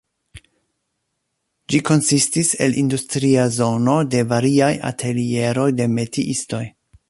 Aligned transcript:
Ĝi 1.73 1.81
konsistis 1.89 2.49
el 2.67 2.73
industria 2.83 3.45
zono 3.59 3.99
de 4.15 4.25
variaj 4.33 4.73
atelieroj 4.93 5.71
de 5.83 5.89
metiistoj. 6.01 6.65